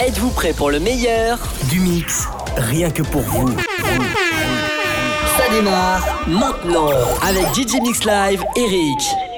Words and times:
Êtes-vous 0.00 0.30
prêt 0.30 0.54
pour 0.54 0.70
le 0.70 0.80
meilleur 0.80 1.38
Du 1.68 1.78
mix, 1.78 2.26
rien 2.56 2.90
que 2.90 3.02
pour 3.02 3.20
vous. 3.20 3.50
Ça 5.36 5.48
démarre 5.52 6.24
maintenant 6.26 6.88
avec 7.22 7.44
DJ 7.54 7.82
Mix 7.82 8.04
Live, 8.04 8.42
Eric. 8.56 9.29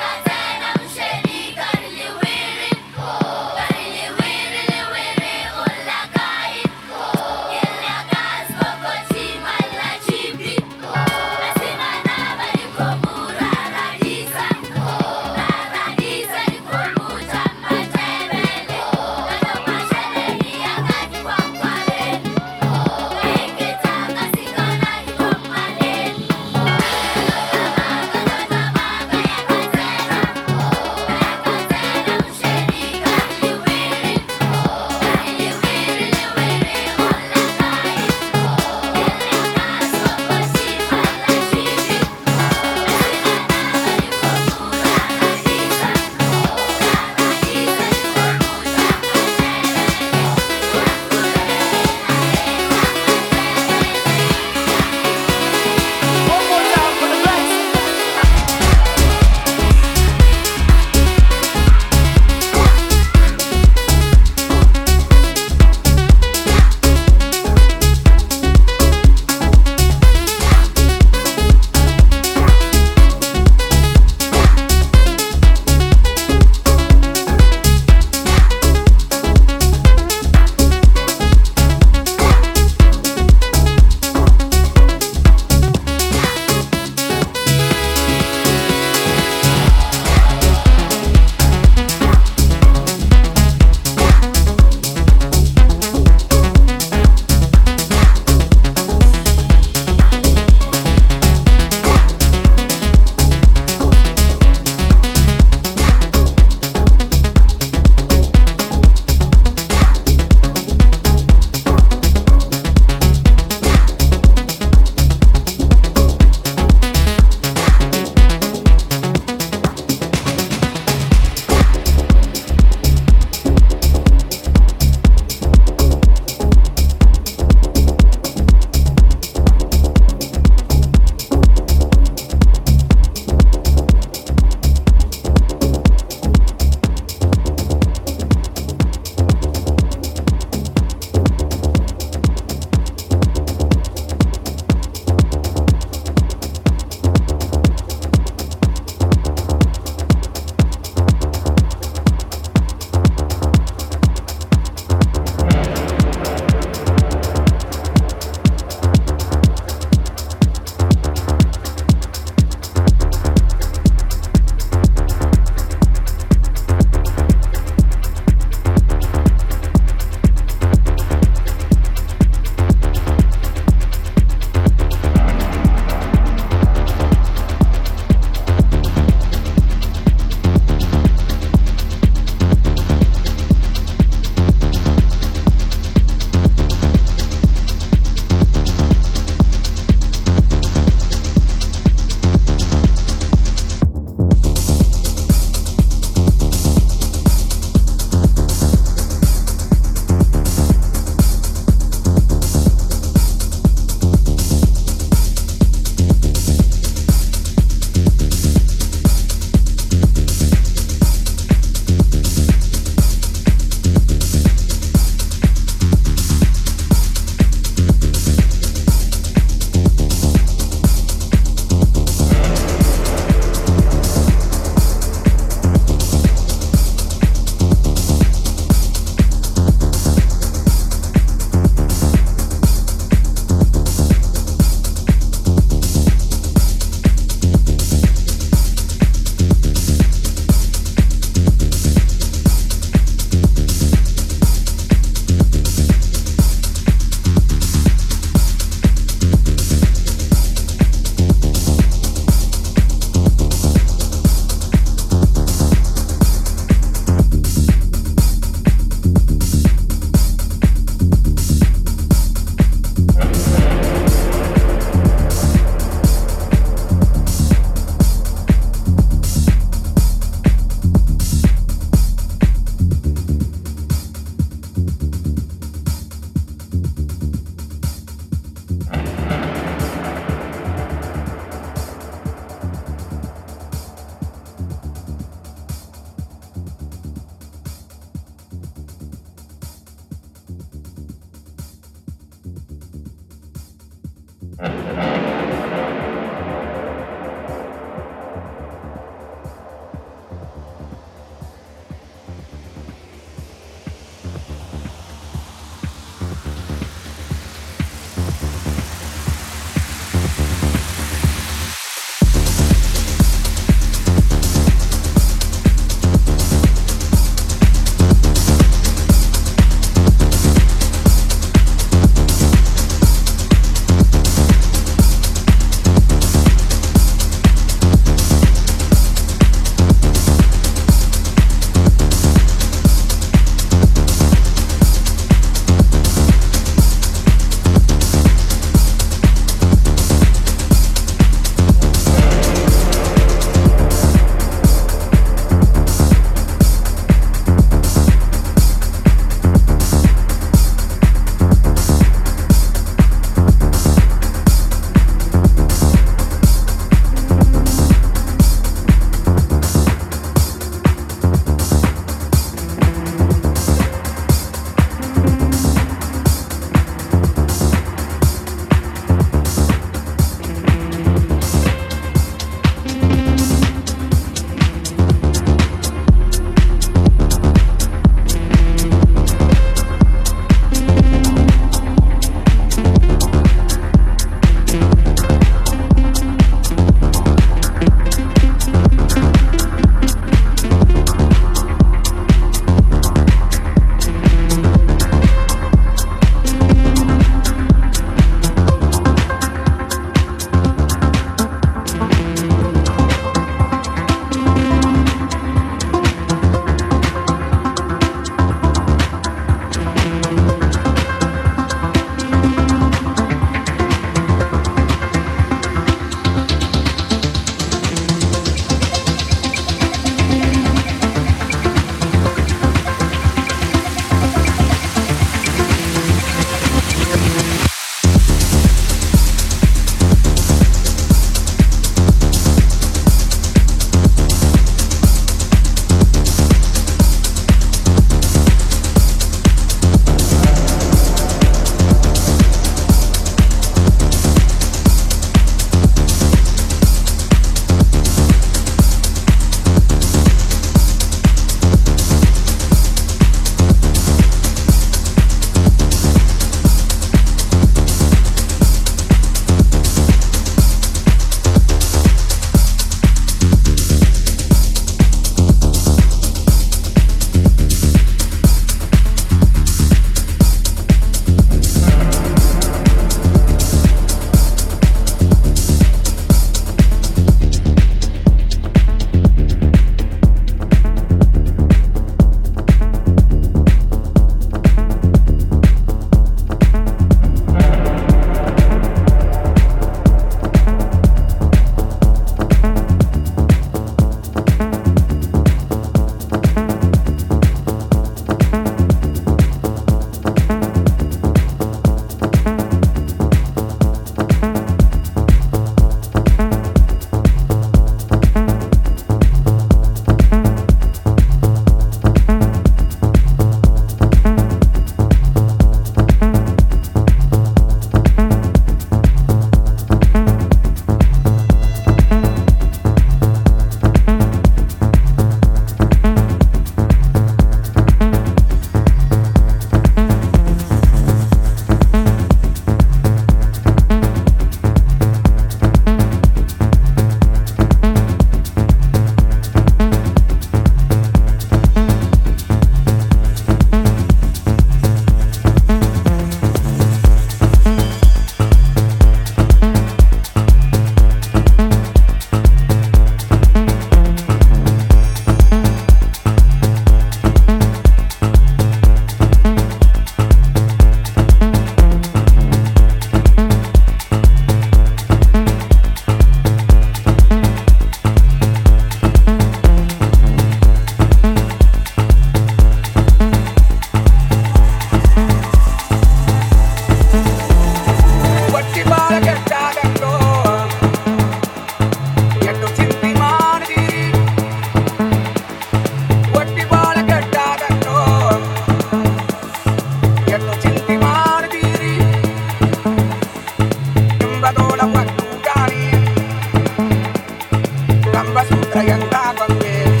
Gambas, 598.23 598.47
tragan 598.71 598.99
taco, 599.09 599.47
que 599.57 600.00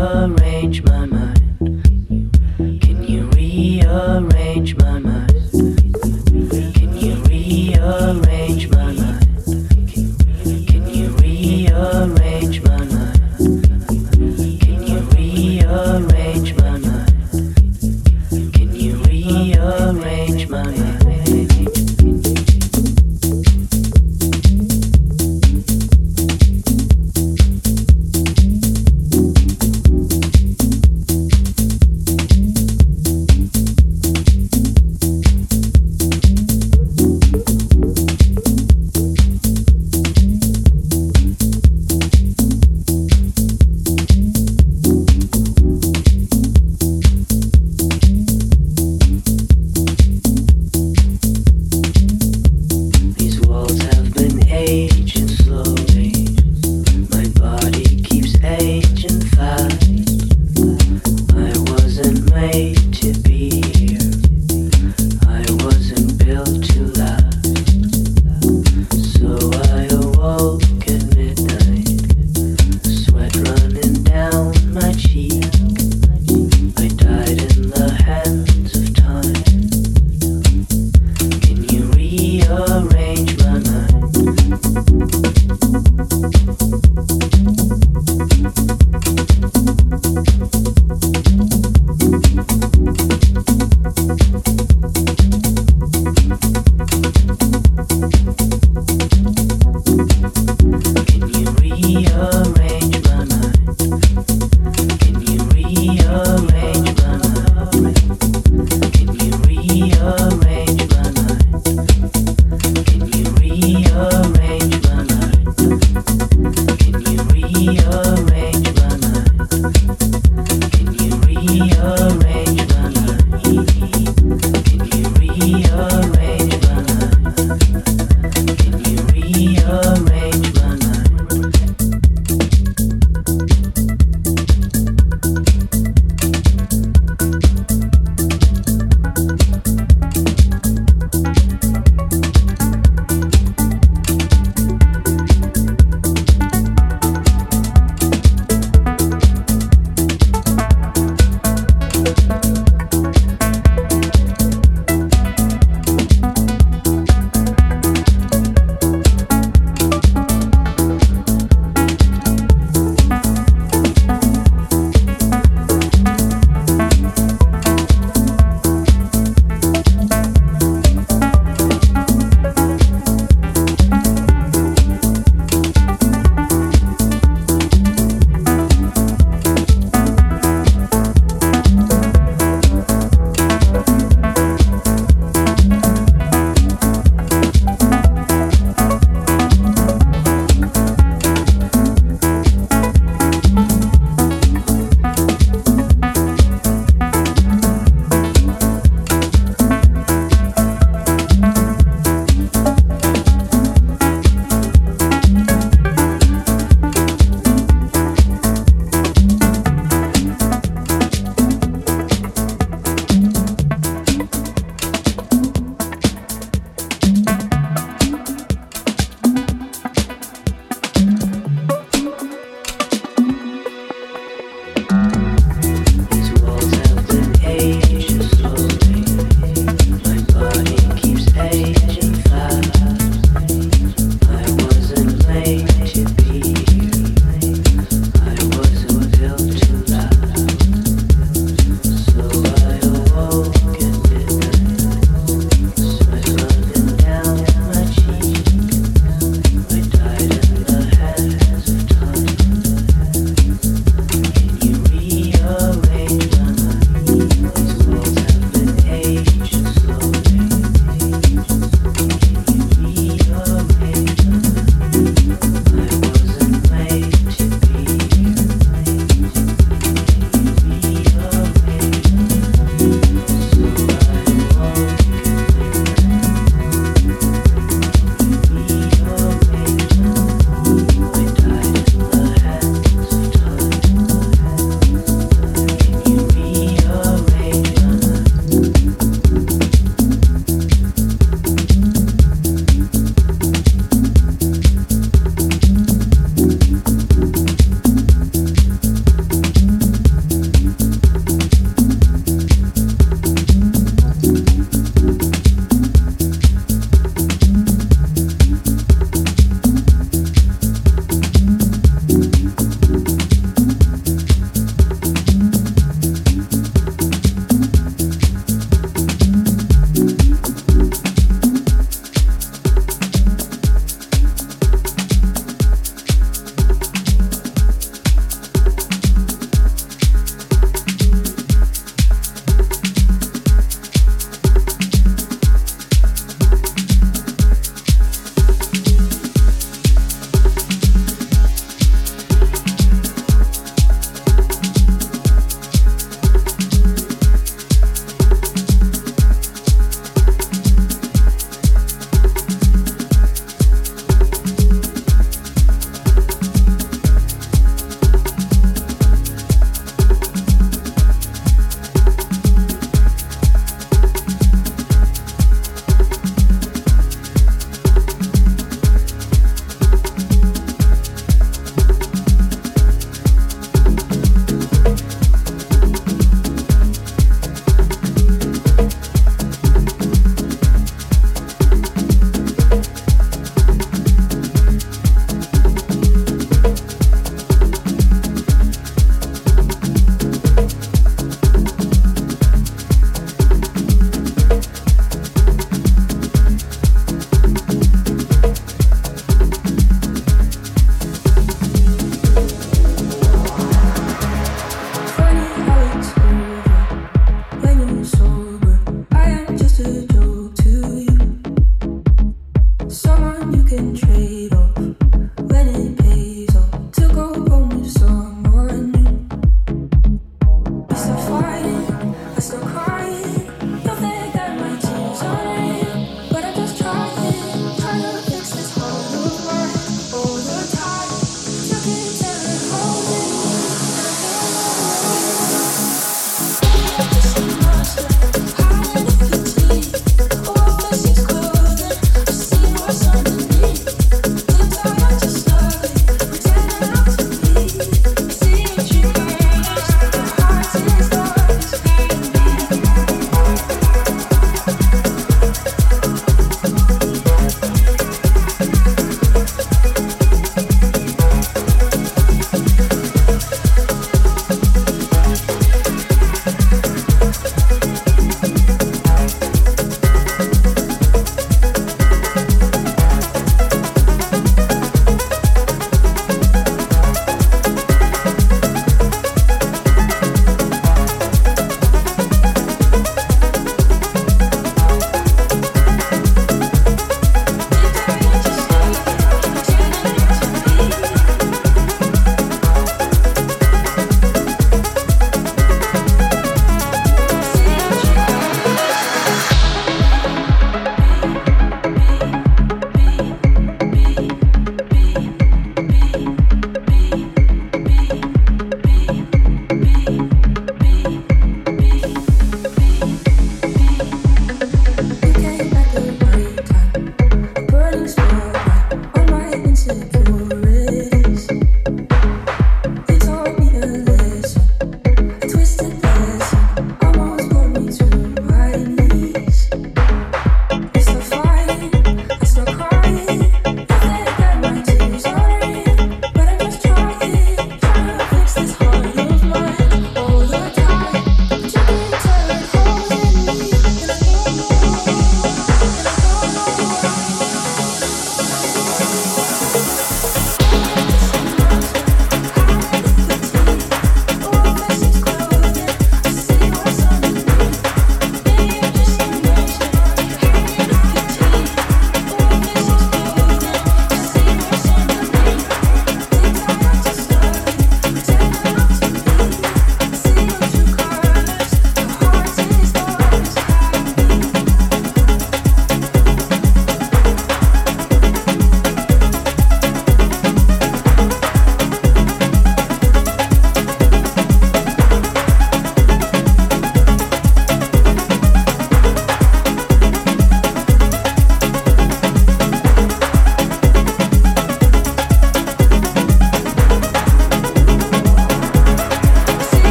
arrangement. 0.00 1.09